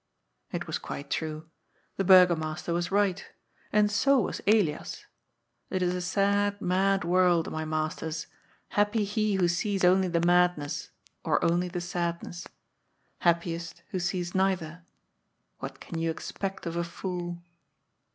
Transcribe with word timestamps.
It 0.51 0.65
was 0.65 0.79
quite 0.79 1.11
true. 1.11 1.47
The 1.97 2.03
Burgomaster 2.03 2.73
was 2.73 2.89
right. 2.89 3.23
And 3.71 3.91
so 3.91 4.21
was 4.21 4.41
Elias. 4.47 5.05
It 5.69 5.83
is 5.83 5.93
a 5.93 6.01
sad, 6.01 6.59
mad 6.59 7.03
world, 7.03 7.51
my 7.51 7.65
Masters. 7.65 8.25
Happy 8.69 9.03
he 9.03 9.35
who 9.35 9.47
sees 9.47 9.83
only 9.83 10.07
the 10.07 10.25
madness, 10.25 10.89
or 11.23 11.43
only 11.45 11.67
the 11.67 11.81
sadness. 11.81 12.47
Happiest 13.19 13.83
who 13.91 13.99
sees 13.99 14.33
neither. 14.33 14.81
What 15.59 15.79
can 15.79 15.99
you 15.99 16.09
expect 16.09 16.65
of 16.65 16.75
a 16.75 16.83
fool 16.83 17.43